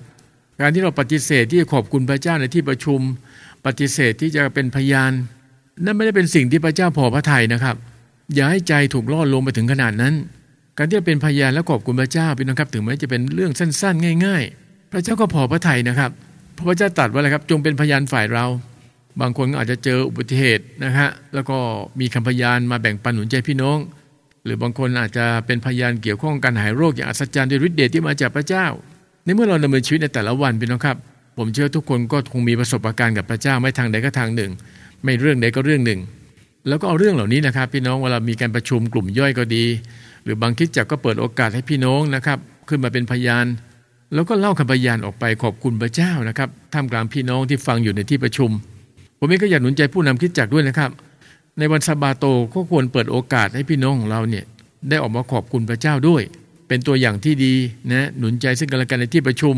[0.59, 2.99] การที่เราปฏิเสธที่จะขอบคุณพระเจ้าในที่ประชุม
[3.65, 5.11] ปฏิเสธที่จะเป็นพยาน
[5.85, 7.75] นั่นไม่ได้เป็นสิ่งที่พระเจ้าพอพระทัยนะครับ
[8.33, 10.13] อย่าให้ใจถูกล่อลงไปถึงขนาดนั้น
[10.77, 16.11] การที่จะเป็นพยานและขอบคุณพระเจ้าพี่น้องครับ ถึงแม้จะเป็นเรื่องสั้น ๆ ง่าย ๆ พระเจ้าก็พอพระทัยนะครับ
[16.57, 18.45] พระเจ้าตรัสว่าอะไรครับ จงเป็นพยานฝ่ายเรา
[19.21, 21.57] บางคนอาจจะเจออุบัติเหตุนะฮะแล้วก็
[21.99, 23.77] มีคำพยานมาแบ่งปันหนุนใจพี่น้อง
[24.47, 28.65] หรือบางคนอาจจะเป็นพยานเกี่ยวข้องการหายโรคอย่างอัศจรรย์ด้วยฤทธิ์เดชที่มาจากพระเจ้า
[29.23, 30.97] ในเมื่อเราดำเนินชีวิตในแต่ละวันพี่น้องครับ
[31.37, 34.51] ผมเชื่อทุกคนก็คงมีประสบการณ์กับพระเจ้าไม่ทางใดก็ทางหนึ่ง
[35.03, 35.99] ไม่เรื่องใดก็เรื่องหนึ่ง
[36.67, 39.65] แล้วก็เอาเรื่องเหล่านี้นะครับ พี่น้องเวลามีการประชุมกลุ่มย่อยก็ดี
[40.23, 43.45] หรือบางคิดจักก็เปิดโอกาสให้พี่น้องนะครับ ขึ้นมาเป็นพยาน
[44.13, 48.49] แล้วก็เล่าคำพยานออกไปขอบคุณพระเจ้านะครับท่ามกลางพี่น้องที่ฟังอยู่ในที่ประชุม
[49.19, 50.91] ผมเองก็อยากหนุนใจผู้นำคิดจักด้วยนะครับ
[51.59, 54.45] ในวันซาบาโตก็ควรเปิดโอกาสให้พี่น้องของเราเนี่ย
[54.89, 56.23] ได้ออกมาขอบคุณพระเจ้าด้วย
[56.67, 57.53] เป็นตัวอย่างที่ดี
[57.91, 59.55] นะหนุนใจซึ่งกันและกันในที่ประชุม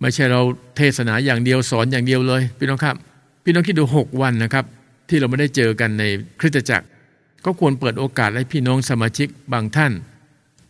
[0.00, 0.40] ไม่ใช่เรา
[0.76, 2.96] เทศนาอย่างเดียวสอนอย่างเดียวเลย พี่น้องครับ
[3.44, 4.64] พี่น้องคิดดู 6 วันนะครับ
[5.08, 6.04] ที่เราไม่ได้เจอกันใน
[6.40, 6.86] คริสตจักร
[7.44, 9.92] ก็ควรเปิดโอกาสให้พี่น้องสมาชิกบางท่าน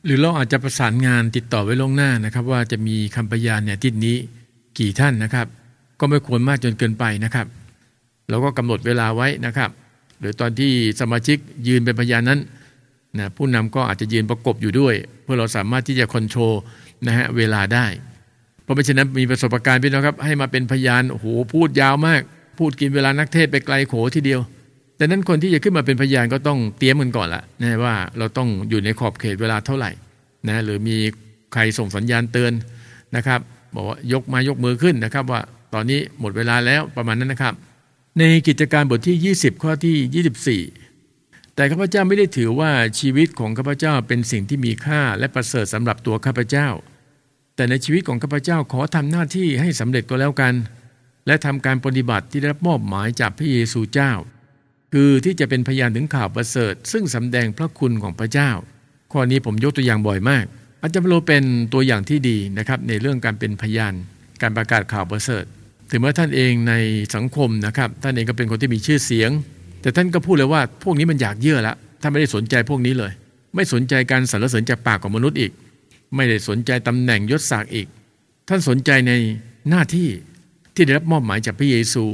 [0.05, 4.17] หรือเราอาจจะประสานงานติดต่อไว้ล่วงหน้านะครับ ว่าจะมีคำพยานเนี่ยทิศนี้
[4.79, 5.47] กี่ท่านนะครับ
[6.01, 7.47] ก็ไม่ควรมากจนเกินไปนะครับ
[8.29, 9.71] เราก็กำหนดเวลาไว้นะครับ
[10.23, 12.41] หรือตอนที่สมาชิกยืนเป็นพยานนั้น
[13.19, 16.55] นะผู้นำก็อาจจะยืนประกบอยู่ด้วย เพื่อเราสามารถที่จะคอนโทรล
[17.07, 17.87] นะฮะเวลาได้
[18.63, 22.21] เพราะไม่เช่นนั้นมีประสบการณ์พี่น้องครับ ให้มาเป็นพยานโอ้โหพูดยาวมาก
[22.59, 24.41] พูดกินเวลานักเทศไปไกลโขทีเดียว
[24.97, 29.91] แต่นั้นคนที่จะขึ้นมาเป็นพยานก็ต้องเตรียมกันก่อนละนะว่าเราต้องอยู่ในขอบเขตเวลาเท่าไหร่
[30.49, 30.97] นะหรือมี
[31.53, 32.53] ใครส่งสัญญาณเตือน
[33.17, 33.41] นะครับ
[33.75, 35.41] บอกว่ายกมายกมือขึ้นนะครับ ว่า
[35.75, 37.55] ตอนนี้หมดเวลาแล้วประมาณนั้นนะครับ
[38.19, 46.69] ในกิจการบทที่ 20 ข้อที่ 24 แต่ข้าพเจ้าไม่ได้ถือว่าชีวิตของข้าพเจ้าเป็นสิ่งที่มีค่าและประเสริฐสำหรับตัวข้าพเจ้า
[47.57, 50.55] แต่ในชีวิตของข้าพเจ้าขอทำหน้าที่ให้สำเร็จก็แล้วกัน
[51.27, 54.13] และทำการปฏิบัติที่ได้รับมอบหมายจากพระเยซูเจ้า
[54.93, 58.51] คือที่จะเป็นพยานถึงข่าวประเสริฐ ซึ่งสำแดงพระคุณของพระเจ้า
[59.13, 60.45] ข้อนี้ผมยกตัวอย่างบ่อยมาก
[60.83, 63.95] อาจารย์โลเป็นตัวอย่างที่ดีนะครับในเรื่องการเป็นพยาน
[64.43, 65.45] การประกาศข่าวประเสริฐ
[65.95, 66.75] ถึงแม้ท่านเองใน
[67.15, 69.31] สังคมนะครับ ท่านเองก็เป็นคนที่มีชื่อเสียง
[69.83, 73.13] แต่ท่านก็พูดเลยว่าพวกนี้มันอยากเยื่อละท่านไม่ได้สนใจพวกนี้เลย
[73.55, 75.53] ไม่สนใจการสรรเสริญจากปากของมนุษย์อีก
[76.15, 77.87] ไม่ได้สนใจตำแหน่งยศศักดิ์อีก
[78.49, 79.13] ท่านสนใจใน
[79.69, 80.09] หน้าที่
[80.75, 82.05] ที่ได้รับมอบหมายจากพระเยซู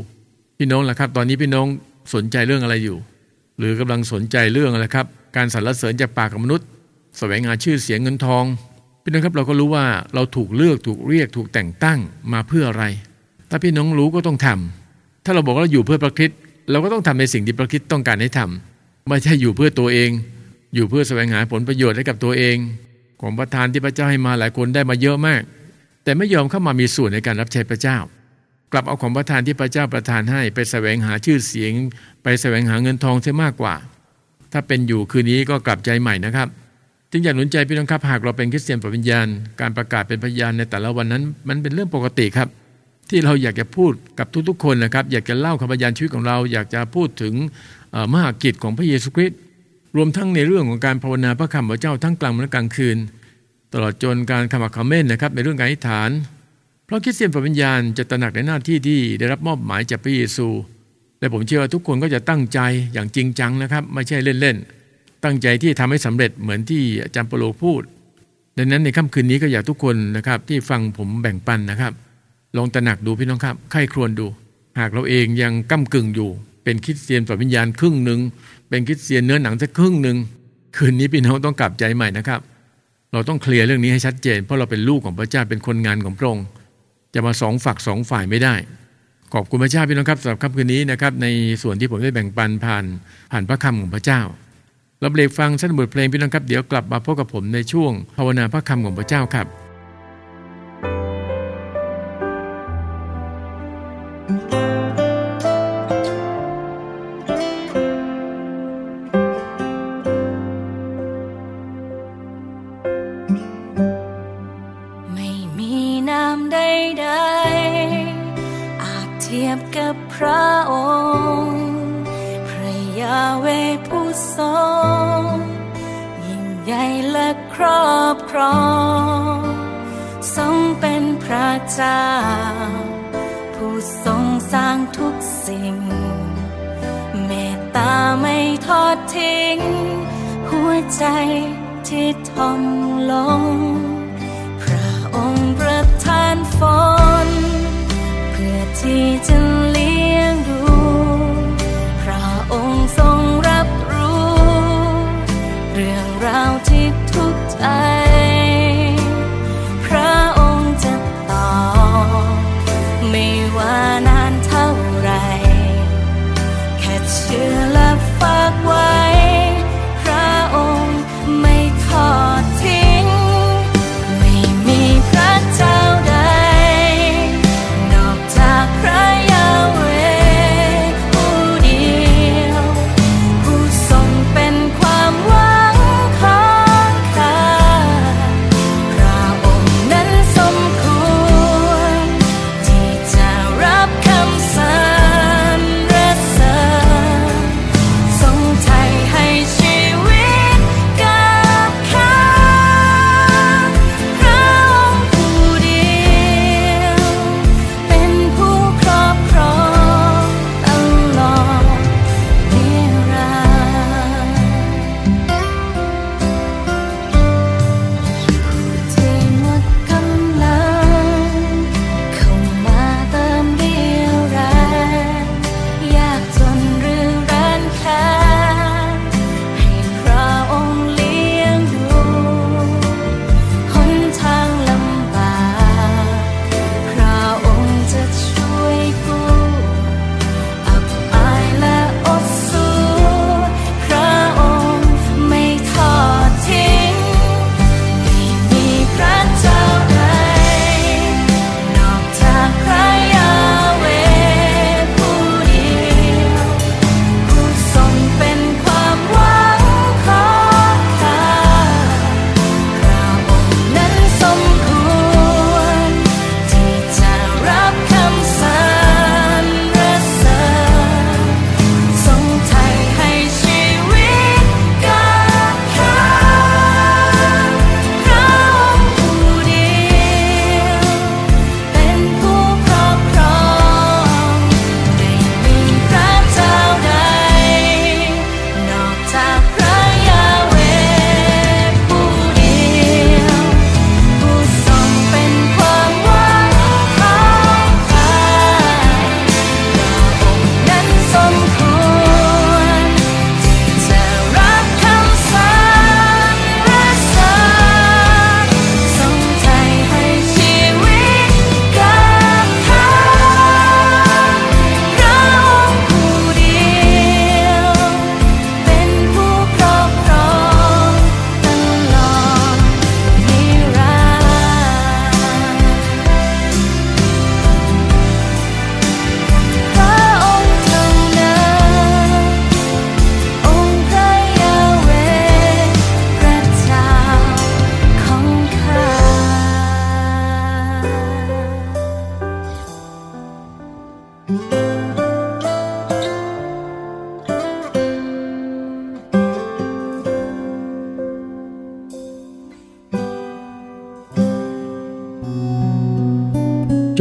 [0.59, 1.67] พี่น้องล่ะครับ ตอนนี้พี่น้อง
[2.15, 2.97] สนใจเรื่องอะไรอยู่
[3.59, 6.67] หรือกำลังสนใจเรื่องอะไรครับ การสรรเสริญจากปากของมนุษย์
[7.19, 8.45] แสวงหาชื่อเสียงเงินทอง
[9.03, 11.99] พี่น้องครับเราก็รู้ว่าเราถูกเลือกถูกเรียกถูกแต่งตั้ง
[12.33, 12.85] มาเพื่ออะไร
[13.51, 16.31] ถ้าพี่น้องรู้ก็ต้องทำถ้าเราบอกว่าเราอยู่เพื่อพระคิด
[16.71, 20.11] เราก็ต้องทำในสิ่งที่พระคิดต้องการให้ทำไม่ใช่อยู่เพื่อตัวเอง
[20.75, 22.57] อยู่เพื่อแสวงหาผลประโยชน์ให้กับตัวเอง
[23.21, 25.43] ของประทานที่พระเจ้าให้มาหลายคนได้มาเยอะมาก
[26.05, 27.99] แต่ไม่ยอมเข้ามามีส่วนในการรับใช้พระเจ้า
[28.73, 31.73] กลับเอาของประทานที่พระเจ้าประทานให้ไปแสวงหาชื่อเสียง
[32.23, 33.75] ไปแสวงหาเงินทองเสียมากกว่า
[34.53, 36.49] ถ้าเป็นอยู่คืนนี้ก็กลับใจใหม่นะครับ
[37.11, 39.27] จึงอยากหนุนใจพี่น้องครับหากเราเป็นคริสเตียนปวิญญาณ
[39.61, 42.49] การประกาศเป็นพยานในแต่ละวันนั้น มันเป็นเรื่องปกติครับ
[43.11, 47.35] ที่เราอยากจะพูดกับทุกๆคนนะครับ อยากจะเล่าคำพยานชีวิตของเรา อยากจะพูดถึง
[48.13, 49.39] มหากิจของพระเยซูคริสต์
[49.97, 52.97] รวมทั้งในเรื่องของการภาวนาพระคำพระเจ้าทั้งกลางวันและกลางคืน
[53.73, 56.11] ตลอดจนการขมักขม้นนะครับในเรื่องการอธิษฐาน
[56.87, 60.49] เพราะคริสเตียนปวิญญาณจะตระหนักในหน้าที่ที่ได้รับมอบหมายจากพระเยซู
[61.21, 62.61] และผมเชื่อว่าทุกคนก็จะตั้งใจ
[62.93, 67.83] อย่างจริงจังนะครับ ไม่ใช่เล่นๆตั้งใจที่ทำให้สำเร็จเหมือนที่อาจารย์เปโลพูด
[68.59, 71.93] ดังนั้นในค่ำคืนนี้ก็อยากทุกคนนะครับที่ฟังผมแบ่งปันนะครับ
[72.57, 74.27] ลองตระหนักดูพี่น้องครับใครครวญดู
[74.79, 76.31] หากเราเองยังก้ากึ่งอยู่
[76.65, 78.21] เป็นคริสเตียนปวิญญาณครึ่งหนึ่ง
[78.69, 80.17] เป็นคริสเตียนเนื้อหนังสักครึ่งหนึ่ง
[80.77, 82.41] คืนนี้พี่น้องต้องกลับใจใหม่นะครับ
[83.13, 86.47] เราต้องเคลียร์เรื่องนี้ให้ชัดเจน เพราะเราเป็นลูกของพระเจ้าเป็นคนงานของพระองค์
[87.15, 88.55] จะมาสองฝักสองฝ่ายไม่ได้
[89.35, 91.27] ขอบคุณพระเจ้าพี่น้องครับสำหรับค่ำคืนนี้นะครับ ใน
[91.63, 92.85] ส่วนที่ผมได้แบ่งปันผ่าน
[93.33, 94.21] ผ่านพระคำของพระเจ้า
[95.01, 99.47] เราเบรกฟังสั้นบทเพลงพี่น้องครับเดี๋ยวกลับมาพบกับผมในช่วงภาวนาพระคำของพระเจ้าครับ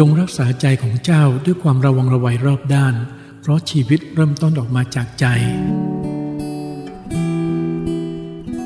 [0.02, 2.96] จงรักษาใจของเจ้าด้วยความระวังระวัยรอบด้าน
[3.42, 5.26] เพราะชีวิตเริ่มต้นออกมาจากใจ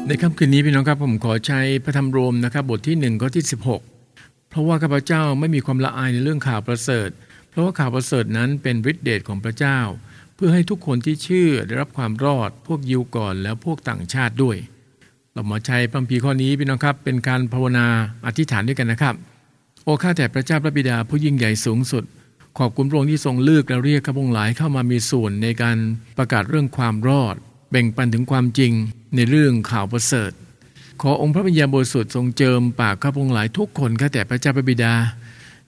[0.07, 3.45] ในค่ำคืนนี้พี่น้องครับผมขอใช้พระธรรมโรมนะครับบทที่1ข้อที่
[3.97, 7.09] 16 เพราะว่าข้าพเจ้าไม่มีความละอายในเรื่องข่าวประเสริฐ
[7.49, 9.79] เพราะว่าข่าวประเสริฐนั้นเป็นฤทธิเดชของพระเจ้า
[10.35, 14.57] เพื่อให้ทุกคนที่เชื่อได้รับความรอดพวกยิวก่อนแล้วพวกต่างชาติด้วย
[15.33, 17.87] เรามาใช้พัมพีข้อนี้พี่น้องครับเป็นการภาวนา
[18.25, 19.17] อธิษฐานด้วยกันนะครับ
[19.83, 22.03] โอ้ข้าแต่พระเจ้าพระบิดาผู้ยิ่งใหญ่สูงสุด
[22.57, 25.77] ขอบคุณพระองค์ที่ทรงเลือกและเรียกข้าพงหลายเข้ามามีส่วนในการ
[26.17, 27.35] ประกาศเรื่องความรอด
[27.71, 28.71] แบ่งปันถึงความจริง
[29.15, 30.31] ในเรื่องข่าวประเสริฐ
[31.01, 34.93] ขอองค์พระวิญญาณบริสุทธิ์ทรงเจิมปากข้าพงหลายทุกคนข้าแต่พระเจ้าพระบิดา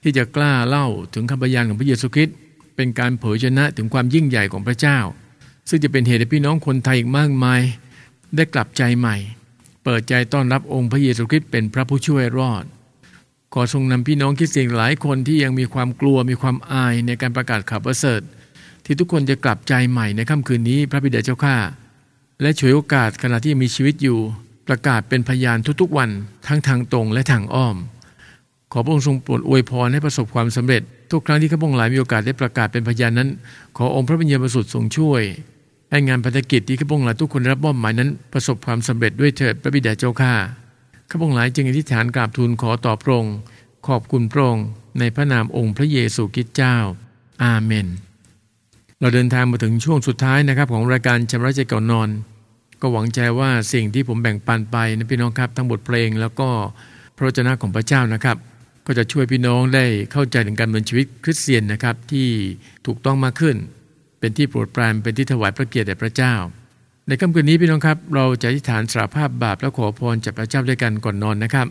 [0.01, 2.35] ที่จะกล้าเล่าถึงคำพยานของพระเยซูคริสต์
[2.75, 4.99] เป็นการเผยชนะถึงความยิ่งใหญ่ของพระเจ้า
[5.69, 7.61] ซึ่งจะเป็นเหตุให้พี่น้องคนไทยอีกมากมาย
[8.35, 9.15] ได้กลับใจใหม่
[9.83, 12.63] เปิดใจต้อนรับองค์พระเยซูคริสต์เป็นพระผู้ช่วยรอด
[13.53, 18.21] ขอทรงนำพี่น้องคริสเตียนหลายคนที่ยังมีความกลัวมีความอายในการประกาศข่าวประเสริฐ
[18.85, 21.57] ที่ทุกคนจะกลับใจใหม่ในค่ำคืนนี้พระบิดาเจ้าข้า
[22.41, 24.19] และฉวยโอกาสขณะที่มีชีวิตอยู่
[24.67, 26.09] ประกาศเป็นพยานทุกๆวัน
[26.47, 27.75] ทั้งทางตรงและทางอ้อม
[28.71, 30.81] ขอพระองค์ทรงโปรดอวยพรให้ประสบความสำเร็จ
[31.11, 33.29] ทุกครั้งที่ข้าพงหลายมีโอกาสได้ประกาศเป็นพยานนั้น
[33.77, 35.21] ขอองค์พระวิญญาณบริสุทธิ์ทรงช่วย
[35.91, 40.33] ให้งานภารกิจที่ข้าพงหลายทุกคนได้รับมอบหมายนั้น ประสบความสำเร็จด้วยเถิดพระบิดาเจ้าข้า
[41.15, 43.35] ข้าพงหลายจึงอธิษฐานกราบทูลขอต่อพระองค์
[43.87, 44.65] ขอบคุณพระองค์
[44.99, 46.77] ในพระนามองค์พระเยซูคริสต์เจ้า
[47.43, 47.87] อาเมน
[48.99, 52.09] เราเดินทางมาถึงช่วงสุดท้ายนะครับ ของรายการชำระใจก่อนนอน
[52.81, 56.49] ก็หวังใจว่าสิ่งที่ผมแบ่งปันไปนะพี่น้องครับ ทั้งบทเพลงแล้วก็
[57.15, 58.37] พระวจนะของพระเจ้านะครับ
[58.85, 62.29] ก็จะช่วยพี่น้องได้เข้าใจถึงการดำเนินชีวิตคริสเตียนนะครับที่
[62.85, 63.55] ถูกต้องมากขึ้น
[64.19, 66.33] เป็นที่โปรดปรานเป็นที่ถวายพระเกียรติแด่พระเจ้า
[67.07, 71.67] ในค่ำคืนนี้พี่น้องครับ เราจะอธิษฐานสารภาพบาปและขอพรจากพระเจ้าด้วยกันก่อนนอนนะครับ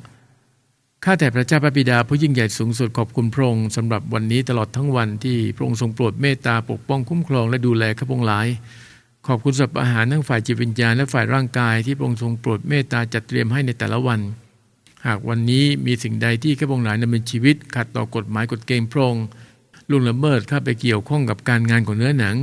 [1.05, 8.47] ข้าแต่พระเจ้าพระบิดาผู้ยิ่งใหญ่สูงสุดขอบคุณพระองค์สำหรับวันนี้ตลอดทั้งวันที่พระองค์ทรงโปรดเมตตาปกป้องคุ้มครองและดูแลข้าพงหลาย
[9.27, 14.21] ขอบคุณสำหรับอาหารทั้งฝ่ายจิตวิญญาณและฝ่ายร่างกายที่พระองค์ทรงโปรดเมตตาจัดเตรียมให้ในแต่ละวัน
[15.07, 19.27] หากวันนี้มีสิ่งใดที่ข้าพงหลายดำเนินชีวิต ขัดต่อกฎหมายกฎเกณฑ์พระองค์
[19.91, 22.37] ล่วงละเมิดเข้าไปเกี่ยวข้องกับการงานของเนื้อหนัง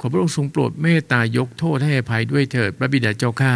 [0.00, 3.54] ขอพระองค์ทรงโปรดเมตตายกโทษให้อภัยด้วยเถิดพระบิดาเจ้าข้า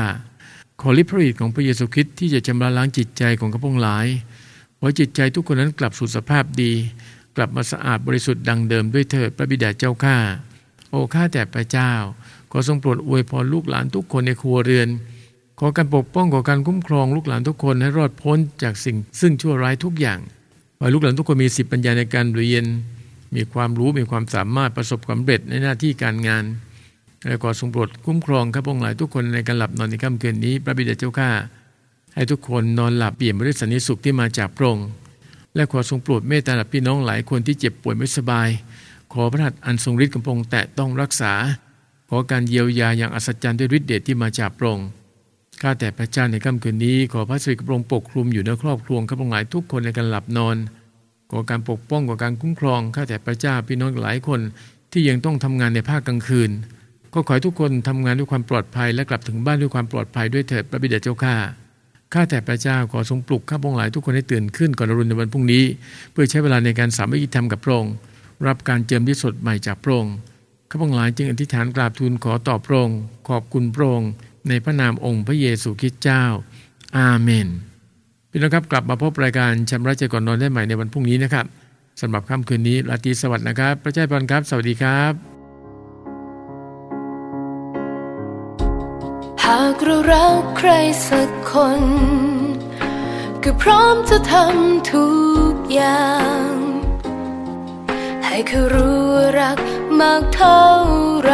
[0.80, 4.06] ขอฤทธิ์พระฤทธิ์ของพระเยซูคริสต์ที่จะชำระล้างจิตใจของข้าพงหลาย
[4.78, 6.72] ขอจิตใจทุกคนนั้นกลับสู่สภาพดี
[7.36, 10.16] กลับมาสะอาดบริสุทธิ์ดังเดิมด้วยเถิดพระบิดาเจ้าข้า
[10.90, 11.92] โอ้ข้าแต่พระเจ้า
[12.50, 14.88] ขอทรงโปรดอวยพรลูกหลานทุกคนในครัวเรือน
[15.58, 20.18] ขอการปกป้องขอการคุ้มครองลูกหลานทุกคนให้รอดพ้นจากสิ่งซึ่งชั่วร้ายทุกอย่าง
[20.78, 22.64] ขอลูกหลานทุกคนมีสิทธิปัญญาในการเรียน
[23.34, 26.44] มีความรู้มีความสามารถประสบความสำเร็จในหน้าที่การงาน
[27.26, 31.30] และขอทรงโปรดคุ้มครองข้าพงหลายทุกคนในการหลับนอนในค่ำคืนนี้ พระบิดาเจ้าข้า
[32.14, 34.88] ให้ทุกคนนอนหลับเปี่ยมไปด้วยสันนิสุขที่มาจากพระองค์
[35.54, 38.48] และขอทรงโปรดเมตตาพี่น้องหลายคนที่เจ็บป่วยไม่สบาย
[39.12, 41.32] ขอพระหัตถ์อันทรงฤทธิ์ของพระองค์แตะต้องรักษา
[42.08, 44.88] ขอการเยียวยาอย่างอัศจรรย์ด้วยฤทธิ์เดชที่มาจากพระองค์
[45.62, 50.56] ข้าแต่พระเจ้าในค่ำคืนนี้ ขอพระสิริของพระองปกคลุมอยู่ในครอบครัวข้าพงหลายทุกคนในการหลับนอน
[51.30, 54.40] ขอการปกป้องขอการคุ้มครองข้าแต่พระเจ้าพี่น้องหลายคน
[54.92, 56.50] ที่ยังต้องทำงานในภาคกลางคืน
[57.14, 61.36] ก็ขอให้ทุกคนทำงานด้วยความปลอดภัยและกลับถึงบ้านด้วยความปลอดภัยด้วยเถิดพระบิดาเจ้าข้า
[62.12, 65.64] ข้าแต่พระเจ้าขอทรงปลุกข้าพงหลายทุกคนให้ตื่นขึ้นก่อนรุณในวันพรุ่งนี้
[66.12, 67.94] เพื่อใช้เวลาในการสามัคคีธรรมกับพระองค์
[68.46, 70.14] รับการเจิมที่สดใหม่จากพระองค์
[70.70, 72.98] ข้าพงหลายจึงอธิษฐานกราบทูลขอต่อพระองค์
[73.28, 74.10] ขอบคุณพระองค์
[74.48, 76.24] ในพระนามองค์พระเยซูคริสต์เจ้า
[76.98, 77.48] อาเมน
[78.36, 81.46] พี่น้องครับกลับมาพบรายการชำระใจก่อนนอนได้ใหม่ในวันพรุ่งนี้นะครับ
[82.00, 85.12] สำหรับค่ำคืนนี้ราตรีสวัสดิ์นะครับ พระเจ้าพรครับ สวัสดีครับ
[89.44, 90.70] หากเรารักใคร
[91.08, 91.82] สักคน
[93.44, 95.08] ก็พร้อมจะทำทุ
[95.52, 96.08] กอย่า
[96.48, 96.50] ง
[98.26, 99.06] ให้เขารู้
[99.40, 99.58] รัก
[100.00, 100.62] มากเท่า
[101.22, 101.32] ไร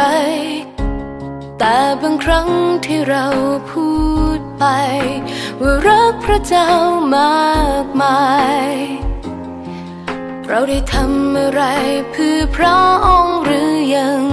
[1.63, 2.49] แต่บางครั้ง
[2.85, 3.27] ที่เรา
[3.71, 3.89] พู
[4.37, 4.65] ดไป
[5.61, 6.71] ว่ารักพระเจ้า
[7.15, 8.21] มากมา
[8.69, 8.71] ย
[10.47, 11.61] เราได้ทำอะไร
[12.11, 14.23] เพื่อพระองค์หรือยัง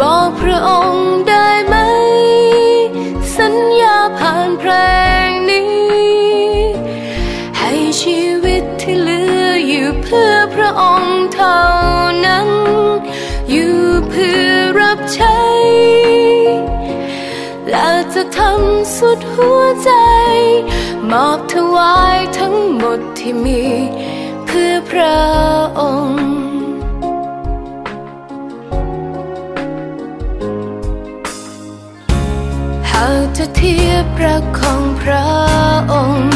[0.00, 1.76] บอกพระองค์ได้ไหม
[3.36, 4.72] สัญญาผ่านเพล
[5.28, 5.70] งนี้
[7.58, 11.60] ให้ชีวิตที่เหลืออยู่เพื่อพระองค์เท่า
[12.26, 12.59] นั้น
[18.22, 19.90] จะทำสุดหัวใจ
[21.10, 23.62] มอบถวายทั้งหมดที่มี
[24.46, 25.20] เพื่อพระ
[25.78, 26.28] องค์
[32.90, 35.28] หากจะเทียบรักของพระ
[35.92, 36.32] องค์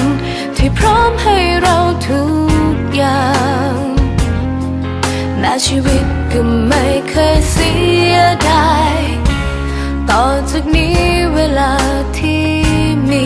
[0.57, 1.78] ที่พร้อมให้เรา
[2.09, 2.22] ทุ
[2.72, 3.28] กอย่า
[3.74, 3.76] ง
[5.39, 7.72] แม้ชีวิตก็ไม่เคยเสี
[8.12, 8.16] ย
[8.51, 9.03] ดาย
[10.17, 10.99] ต่อจากนี้
[11.35, 11.73] เวลา
[12.19, 12.47] ที่
[13.11, 13.25] มี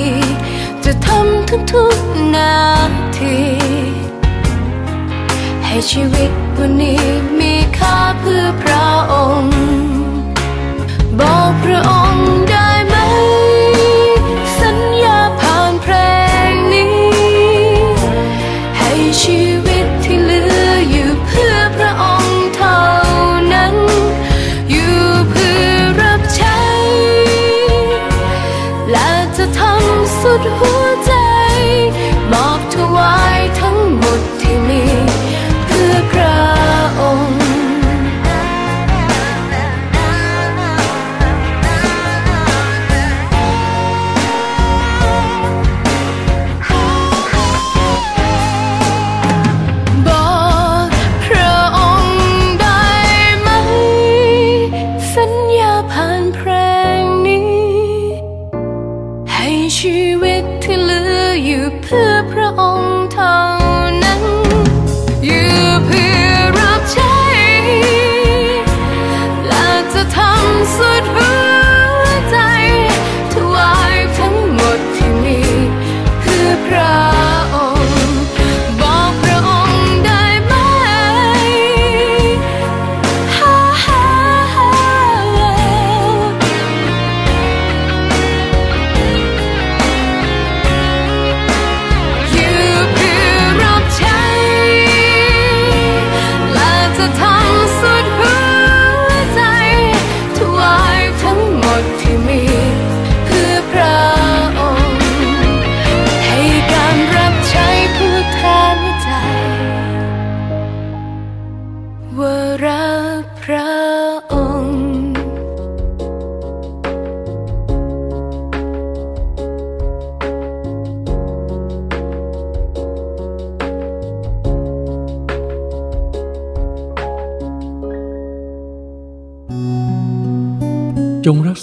[0.85, 1.99] จะทำทุกทุก
[2.37, 2.57] นา
[3.19, 3.37] ที
[5.65, 7.03] ให้ชีวิตวันนี้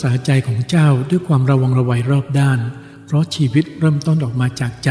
[0.10, 2.60] าใจของเจ้าด้วยความระวังระไวัรอบด้าน
[3.06, 4.89] เพราะชีวิตเริ่มต้นออกมาจากใจ